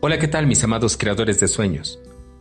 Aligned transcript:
Hola, 0.00 0.18
¿qué 0.18 0.28
tal 0.28 0.46
mis 0.46 0.62
amados 0.62 0.98
creadores 0.98 1.40
de 1.40 1.48
sueños? 1.48 1.98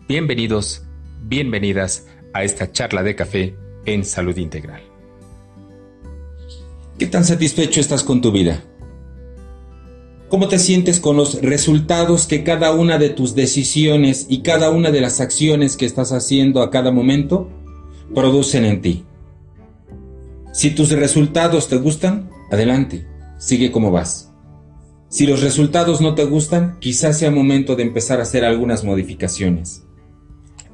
Bienvenidos, 0.10 0.84
bienvenidas 1.24 2.06
a 2.34 2.44
esta 2.44 2.74
charla 2.74 3.02
de 3.02 3.16
café 3.16 3.56
en 3.86 4.04
salud 4.04 4.36
integral. 4.36 4.82
¿Qué 7.00 7.06
tan 7.08 7.24
satisfecho 7.24 7.80
estás 7.80 8.04
con 8.04 8.20
tu 8.20 8.34
vida? 8.34 8.62
¿Cómo 10.28 10.50
te 10.50 10.60
sientes 10.60 11.00
con 11.00 11.16
los 11.16 11.42
resultados 11.42 12.28
que 12.28 12.44
cada 12.44 12.74
una 12.74 12.98
de 12.98 13.10
tus 13.10 13.36
decisiones 13.36 14.26
y 14.28 14.42
cada 14.42 14.70
una 14.70 14.92
de 14.92 15.00
las 15.00 15.22
acciones 15.22 15.78
que 15.78 15.86
estás 15.86 16.12
haciendo 16.12 16.62
a 16.62 16.70
cada 16.70 16.92
momento 16.92 17.50
producen 18.14 18.66
en 18.66 18.82
ti? 18.82 19.06
Si 20.52 20.72
tus 20.72 20.90
resultados 20.92 21.70
te 21.70 21.78
gustan, 21.78 22.30
adelante, 22.52 23.08
sigue 23.38 23.72
como 23.72 23.92
vas. 23.92 24.35
Si 25.16 25.26
los 25.26 25.42
resultados 25.42 26.02
no 26.02 26.14
te 26.14 26.26
gustan, 26.26 26.76
quizás 26.82 27.18
sea 27.18 27.32
momento 27.32 27.78
de 27.78 27.84
empezar 27.84 28.20
a 28.20 28.24
hacer 28.24 28.44
algunas 28.44 28.84
modificaciones. 28.84 29.84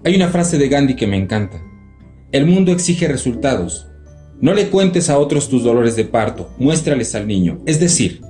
Hay 0.04 0.16
una 0.16 0.30
frase 0.30 0.58
de 0.58 0.67
Gandhi 0.67 0.95
que 0.95 1.05
me 1.05 1.16
encanta. 1.16 1.62
El 2.31 2.48
mundo 2.48 2.72
exige 2.72 3.08
resultados. 3.08 3.86
No 4.40 4.55
le 4.55 4.70
cuentes 4.70 5.12
a 5.12 5.20
otros 5.20 5.48
tus 5.48 5.64
dolores 5.64 5.95
de 5.95 6.05
parto, 6.05 6.50
muéstrales 6.58 7.14
al 7.14 7.27
niño. 7.27 7.62
Es 7.67 7.80
decir, 7.80 8.22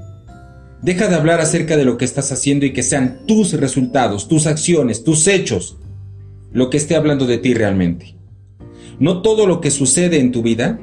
deja 0.82 1.08
de 1.08 1.16
hablar 1.16 1.40
acerca 1.40 1.78
de 1.78 1.86
lo 1.86 1.98
que 1.98 2.04
estás 2.04 2.34
haciendo 2.34 2.66
y 2.66 2.74
que 2.74 2.84
sean 2.84 3.22
tus 3.26 3.54
resultados, 3.54 4.28
tus 4.28 4.48
acciones, 4.48 5.06
tus 5.06 5.26
hechos, 5.30 5.78
lo 6.52 6.70
que 6.70 6.76
esté 6.76 6.98
hablando 6.98 7.26
de 7.26 7.38
ti 7.38 7.54
realmente. 7.54 8.18
No 9.00 9.22
todo 9.22 9.48
lo 9.48 9.62
que 9.62 9.72
sucede 9.72 10.20
en 10.20 10.34
tu 10.34 10.42
vida 10.42 10.78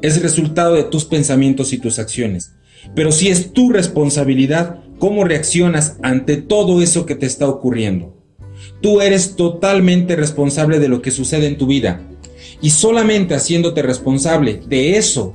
es 0.00 0.22
resultado 0.22 0.72
de 0.72 0.84
tus 0.84 1.04
pensamientos 1.04 1.74
y 1.74 1.76
tus 1.76 1.98
acciones. 1.98 2.54
Pero 2.94 3.12
si 3.12 3.28
es 3.28 3.52
tu 3.52 3.70
responsabilidad 3.70 4.80
cómo 5.00 5.24
reaccionas 5.24 5.96
ante 6.02 6.36
todo 6.36 6.80
eso 6.82 7.06
que 7.06 7.16
te 7.16 7.26
está 7.26 7.48
ocurriendo. 7.48 8.14
Tú 8.80 9.00
eres 9.00 9.34
totalmente 9.34 10.14
responsable 10.14 10.78
de 10.78 10.88
lo 10.88 11.02
que 11.02 11.10
sucede 11.10 11.48
en 11.48 11.58
tu 11.58 11.66
vida. 11.66 12.02
Y 12.60 12.70
solamente 12.70 13.34
haciéndote 13.34 13.82
responsable 13.82 14.62
de 14.68 14.98
eso 14.98 15.34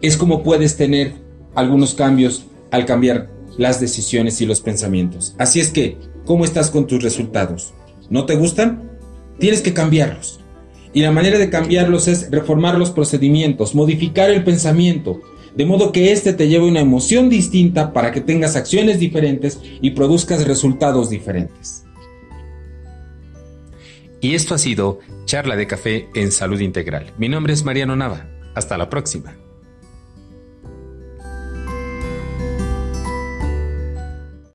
es 0.00 0.16
como 0.16 0.42
puedes 0.42 0.76
tener 0.76 1.12
algunos 1.54 1.94
cambios 1.94 2.46
al 2.70 2.86
cambiar 2.86 3.30
las 3.58 3.78
decisiones 3.78 4.40
y 4.40 4.46
los 4.46 4.62
pensamientos. 4.62 5.34
Así 5.36 5.60
es 5.60 5.70
que, 5.70 5.98
¿cómo 6.24 6.44
estás 6.44 6.70
con 6.70 6.86
tus 6.86 7.02
resultados? 7.02 7.74
¿No 8.08 8.24
te 8.24 8.36
gustan? 8.36 8.90
Tienes 9.38 9.60
que 9.60 9.74
cambiarlos. 9.74 10.40
Y 10.94 11.02
la 11.02 11.12
manera 11.12 11.38
de 11.38 11.50
cambiarlos 11.50 12.08
es 12.08 12.30
reformar 12.30 12.78
los 12.78 12.90
procedimientos, 12.90 13.74
modificar 13.74 14.30
el 14.30 14.42
pensamiento, 14.42 15.20
de 15.54 15.66
modo 15.66 15.92
que 15.92 16.12
éste 16.12 16.32
te 16.32 16.48
lleve 16.48 16.66
una 16.66 16.80
emoción 16.80 17.28
distinta 17.28 17.92
para 17.92 18.12
que 18.12 18.20
tengas 18.20 18.56
acciones 18.56 18.98
diferentes 18.98 19.60
y 19.80 19.90
produzcas 19.90 20.46
resultados 20.46 21.10
diferentes. 21.10 21.84
Y 24.20 24.34
esto 24.34 24.54
ha 24.54 24.58
sido 24.58 24.98
Charla 25.24 25.56
de 25.56 25.66
Café 25.66 26.08
en 26.14 26.30
Salud 26.30 26.60
Integral. 26.60 27.12
Mi 27.16 27.28
nombre 27.28 27.54
es 27.54 27.64
Mariano 27.64 27.96
Nava. 27.96 28.28
Hasta 28.54 28.76
la 28.76 28.90
próxima. 28.90 29.36